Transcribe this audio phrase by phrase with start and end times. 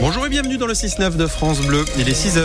[0.00, 1.84] Bonjour et bienvenue dans le 6-9 de France Bleu.
[1.98, 2.38] Il est 6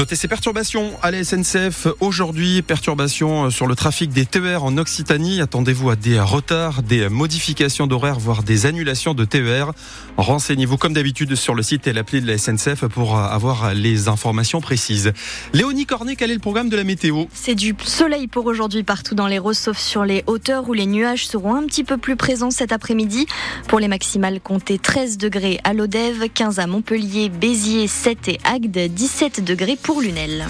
[0.00, 2.62] Notez ces perturbations à la SNCF aujourd'hui.
[2.62, 5.42] Perturbations sur le trafic des TER en Occitanie.
[5.42, 9.74] Attendez-vous à des retards, des modifications d'horaire, voire des annulations de TER.
[10.16, 14.62] Renseignez-vous comme d'habitude sur le site et l'appli de la SNCF pour avoir les informations
[14.62, 15.12] précises.
[15.52, 17.26] Léonie Cornet, quel est le programme de la météo?
[17.34, 20.86] C'est du soleil pour aujourd'hui partout dans les Roses, sauf sur les hauteurs où les
[20.86, 23.26] nuages seront un petit peu plus présents cet après-midi.
[23.68, 28.94] Pour les maximales, comptez 13 degrés à Lodève, 15 à Montpellier, Béziers, 7 et Agde,
[28.94, 30.46] 17 degrés pour pour Lunel.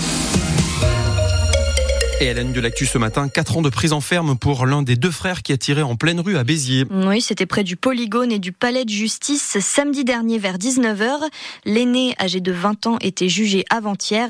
[2.23, 4.95] Et à la de l'actu ce matin, 4 ans de prison ferme pour l'un des
[4.95, 6.85] deux frères qui a tiré en pleine rue à Béziers.
[6.91, 11.21] Oui, c'était près du Polygone et du Palais de Justice samedi dernier vers 19h.
[11.65, 14.29] L'aîné, âgé de 20 ans, était jugé avant-hier.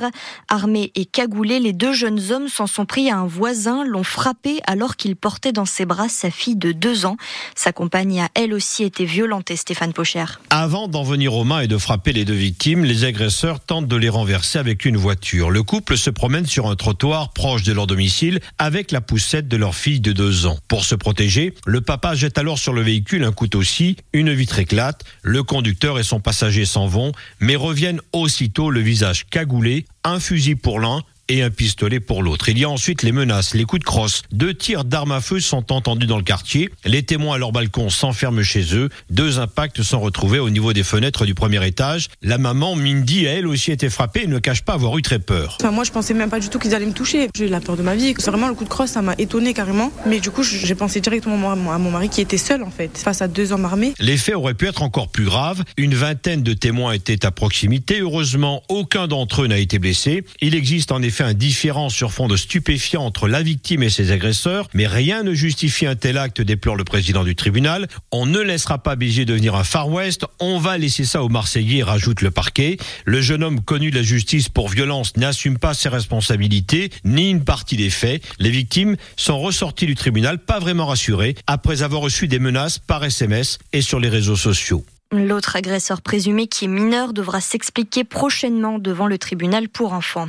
[0.48, 4.60] Armé et cagoulé, les deux jeunes hommes s'en sont pris à un voisin, l'ont frappé
[4.68, 7.16] alors qu'il portait dans ses bras sa fille de 2 ans.
[7.56, 10.27] Sa compagne a elle aussi été violentée, Stéphane Pocher.
[10.50, 13.97] Avant d'en venir aux mains et de frapper les deux victimes, les agresseurs tentent de
[13.97, 15.50] les renverser avec une voiture.
[15.50, 19.75] Le couple se promène sur un trottoir proche de domicile avec la poussette de leur
[19.75, 20.59] fille de deux ans.
[20.69, 25.05] Pour se protéger, le papa jette alors sur le véhicule un couteau-ci, une vitre éclate,
[25.22, 30.56] le conducteur et son passager s'en vont, mais reviennent aussitôt le visage cagoulé, un fusil
[30.56, 32.48] pour l'un, et un pistolet pour l'autre.
[32.48, 34.23] Il y a ensuite les menaces, les coups de crosse.
[34.33, 36.70] Deux tirs d'armes à feu sont entendus dans le quartier.
[36.84, 38.89] Les témoins à leur balcon s'enferment chez eux.
[39.11, 42.09] Deux impacts sont retrouvés au niveau des fenêtres du premier étage.
[42.20, 45.20] La maman, Mindy, a elle aussi été frappée et ne cache pas avoir eu très
[45.20, 45.56] peur.
[45.61, 47.28] Enfin, moi, je pensais même pas du tout qu'ils allaient me toucher.
[47.37, 48.12] J'ai eu la peur de ma vie.
[48.19, 49.92] C'est vraiment le coup de crosse, ça m'a étonné carrément.
[50.06, 53.22] Mais du coup, j'ai pensé directement à mon mari qui était seul en fait, face
[53.22, 53.94] à deux hommes armés.
[54.00, 55.62] Les faits auraient pu être encore plus graves.
[55.77, 58.00] Une vingtaine de témoins étaient à proximité.
[58.00, 60.25] Heureusement, aucun d'entre eux n'a été blessé.
[60.41, 64.10] Il existe en effet un différent sur fond de stupéfiants entre la victime et ses
[64.10, 67.88] agresseurs, mais rien ne justifie un tel acte, déplore le président du tribunal.
[68.12, 71.82] On ne laissera pas Béziers devenir un Far West, on va laisser ça aux Marseillais,
[71.82, 72.76] rajoute le parquet.
[73.04, 77.44] Le jeune homme connu de la justice pour violence n'assume pas ses responsabilités, ni une
[77.44, 78.22] partie des faits.
[78.38, 83.04] Les victimes sont ressorties du tribunal pas vraiment rassurées, après avoir reçu des menaces par
[83.04, 84.84] SMS et sur les réseaux sociaux.
[85.12, 90.28] L'autre agresseur présumé qui est mineur devra s'expliquer prochainement devant le tribunal pour enfants.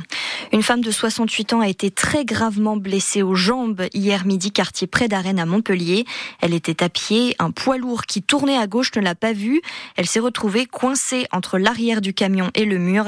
[0.50, 4.88] Une femme de 68 ans a été très gravement blessée aux jambes hier midi quartier
[4.88, 6.04] près d'Arène à Montpellier.
[6.40, 9.62] Elle était à pied, un poids lourd qui tournait à gauche ne l'a pas vue.
[9.94, 13.06] Elle s'est retrouvée coincée entre l'arrière du camion et le mur.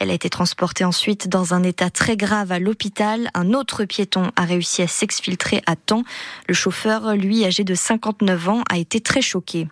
[0.00, 3.30] Elle a été transportée ensuite dans un état très grave à l'hôpital.
[3.34, 6.02] Un autre piéton a réussi à s'exfiltrer à temps.
[6.48, 9.68] Le chauffeur, lui âgé de 59 ans, a été très choqué.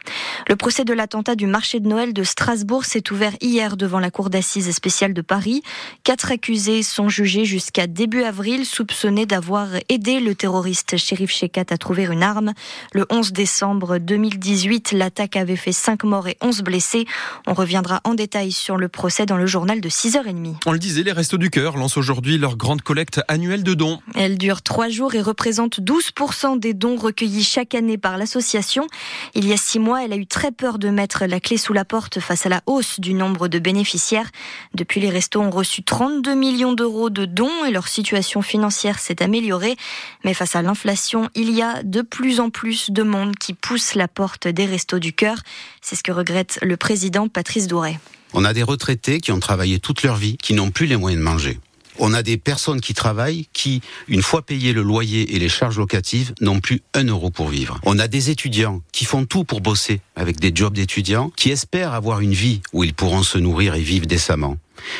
[0.48, 4.10] Le procès de l'attentat du marché de Noël de Strasbourg s'est ouvert hier devant la
[4.10, 5.62] cour d'assises spéciale de Paris.
[6.04, 11.78] Quatre accusés sont jugés jusqu'à début avril, soupçonnés d'avoir aidé le terroriste Shérif Shekat à
[11.78, 12.52] trouver une arme.
[12.92, 17.06] Le 11 décembre 2018, l'attaque avait fait 5 morts et 11 blessés.
[17.46, 20.56] On reviendra en détail sur le procès dans le journal de 6h30.
[20.66, 23.98] On le disait, les Restos du Cœur lancent aujourd'hui leur grande collecte annuelle de dons.
[24.14, 28.86] Elle dure trois jours et représente 12% des dons recueillis chaque année par l'association.
[29.34, 31.72] Il y a six mois, elle a eu très peur de mettre la clé sous
[31.72, 34.30] la porte face à la hausse du nombre de bénéficiaires.
[34.74, 39.22] Depuis, les restos ont reçu 32 millions d'euros de dons et leur situation financière s'est
[39.22, 39.76] améliorée.
[40.24, 43.94] Mais face à l'inflation, il y a de plus en plus de monde qui pousse
[43.94, 45.38] la porte des restos du cœur.
[45.80, 47.98] C'est ce que regrette le président Patrice Douret.
[48.32, 51.20] On a des retraités qui ont travaillé toute leur vie, qui n'ont plus les moyens
[51.20, 51.58] de manger.
[52.02, 55.78] On a des personnes qui travaillent qui, une fois payé le loyer et les charges
[55.78, 57.78] locatives, n'ont plus un euro pour vivre.
[57.84, 61.92] On a des étudiants qui font tout pour bosser avec des jobs d'étudiants, qui espèrent
[61.92, 64.56] avoir une vie où ils pourront se nourrir et vivre décemment.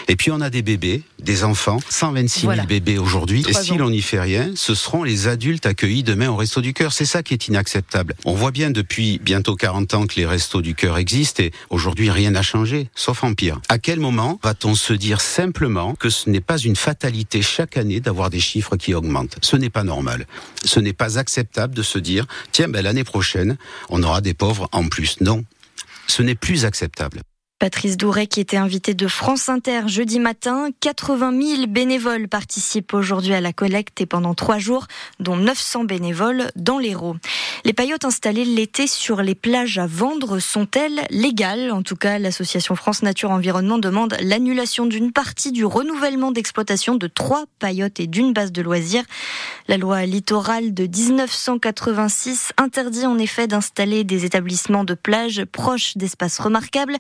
[0.09, 3.45] Et puis on a des bébés, des enfants, 126 000 bébés aujourd'hui.
[3.49, 6.73] Et si l'on n'y fait rien, ce seront les adultes accueillis demain au Resto du
[6.73, 6.93] Cœur.
[6.93, 8.15] C'est ça qui est inacceptable.
[8.25, 12.11] On voit bien depuis bientôt 40 ans que les Restos du Cœur existent et aujourd'hui
[12.11, 13.61] rien n'a changé, sauf en pire.
[13.69, 18.01] À quel moment va-t-on se dire simplement que ce n'est pas une fatalité chaque année
[18.01, 19.37] d'avoir des chiffres qui augmentent?
[19.43, 20.27] Ce n'est pas normal.
[20.65, 23.57] Ce n'est pas acceptable de se dire, tiens, ben, l'année prochaine,
[23.89, 25.21] on aura des pauvres en plus.
[25.21, 25.45] Non,
[26.07, 27.23] ce n'est plus acceptable.
[27.61, 30.71] Patrice Douret qui était invité de France Inter jeudi matin.
[30.81, 34.87] 80 000 bénévoles participent aujourd'hui à la collecte et pendant trois jours,
[35.19, 37.17] dont 900 bénévoles dans l'Hérault.
[37.67, 41.71] Les paillotes installées l'été sur les plages à vendre sont-elles légales?
[41.71, 47.07] En tout cas, l'association France Nature Environnement demande l'annulation d'une partie du renouvellement d'exploitation de
[47.09, 49.05] trois paillotes et d'une base de loisirs.
[49.69, 56.39] La loi littorale de 1986 interdit en effet d'installer des établissements de plage proches d'espaces
[56.39, 56.97] remarquables,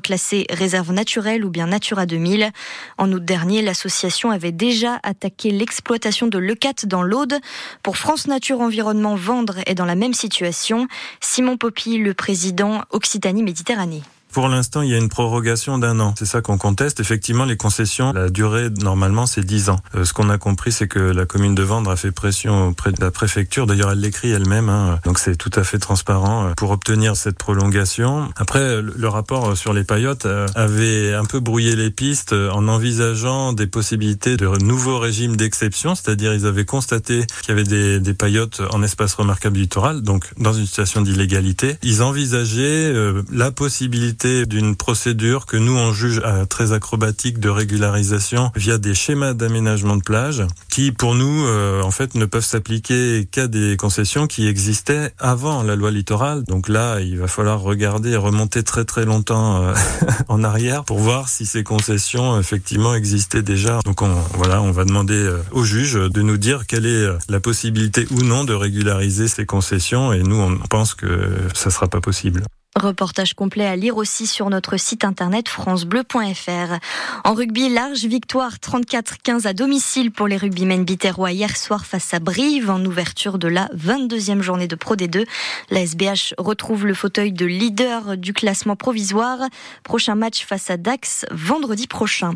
[0.00, 2.50] classés réserve naturelle ou bien Natura 2000.
[2.98, 7.34] En août dernier, l'association avait déjà attaqué l'exploitation de Leucate dans l'Aude.
[7.82, 10.88] Pour France Nature Environnement, vendre est dans la même situation.
[11.20, 14.02] Simon Poppy, le président Occitanie-Méditerranée.
[14.34, 16.12] Pour l'instant, il y a une prorogation d'un an.
[16.18, 16.98] C'est ça qu'on conteste.
[16.98, 19.78] Effectivement, les concessions, la durée, normalement, c'est 10 ans.
[19.94, 22.90] Euh, ce qu'on a compris, c'est que la commune de Vendre a fait pression auprès
[22.90, 23.68] de la préfecture.
[23.68, 24.68] D'ailleurs, elle l'écrit elle-même.
[24.68, 24.98] Hein.
[25.04, 28.28] Donc, c'est tout à fait transparent euh, pour obtenir cette prolongation.
[28.34, 33.52] Après, le rapport sur les paillotes euh, avait un peu brouillé les pistes en envisageant
[33.52, 35.94] des possibilités de nouveaux régimes d'exception.
[35.94, 40.24] C'est-à-dire, ils avaient constaté qu'il y avait des, des paillotes en espace remarquable littoral, donc
[40.38, 41.76] dans une situation d'illégalité.
[41.84, 42.92] Ils envisageaient
[43.30, 48.94] la possibilité d'une procédure que nous on juge euh, très acrobatique de régularisation via des
[48.94, 53.76] schémas d'aménagement de plage qui pour nous euh, en fait ne peuvent s'appliquer qu'à des
[53.76, 56.42] concessions qui existaient avant la loi littorale.
[56.44, 59.74] Donc là, il va falloir regarder et remonter très très longtemps euh,
[60.28, 63.80] en arrière pour voir si ces concessions effectivement existaient déjà.
[63.84, 68.06] Donc on, voilà, on va demander au juge de nous dire quelle est la possibilité
[68.10, 72.42] ou non de régulariser ces concessions et nous on pense que ça sera pas possible.
[72.76, 76.80] Reportage complet à lire aussi sur notre site internet francebleu.fr.
[77.22, 82.18] En rugby, large victoire 34-15 à domicile pour les rugbymen biterrois hier soir face à
[82.18, 85.24] Brive en ouverture de la 22e journée de Pro D2.
[85.70, 89.38] La SBH retrouve le fauteuil de leader du classement provisoire.
[89.84, 92.32] Prochain match face à Dax vendredi prochain.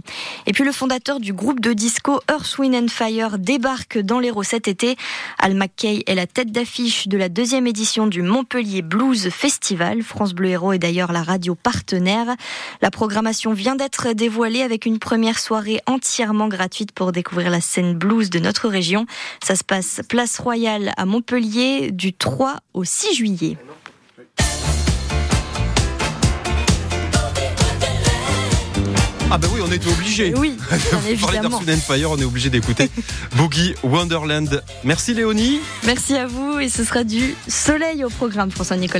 [0.46, 4.44] Et puis le fondateur du groupe de disco Earth, Wind and Fire débarque dans l'Hérault
[4.44, 4.96] cet été.
[5.40, 10.04] Al McKay est la tête d'affiche de la deuxième édition du Montpellier Blues Festival.
[10.34, 12.26] Bleu Héros est d'ailleurs la radio partenaire.
[12.82, 17.94] La programmation vient d'être dévoilée avec une première soirée entièrement gratuite pour découvrir la scène
[17.94, 19.06] blues de notre région.
[19.42, 23.56] Ça se passe place Royale à Montpellier du 3 au 6 juillet.
[29.30, 30.32] Ah bah oui, on était obligé.
[30.34, 30.56] Oui,
[31.08, 31.58] évidemment.
[31.58, 32.88] Parler Fire, on est obligé d'écouter
[33.36, 34.62] Boogie Wonderland.
[34.84, 35.60] Merci Léonie.
[35.84, 38.96] Merci à vous et ce sera du soleil au programme François Nicolas.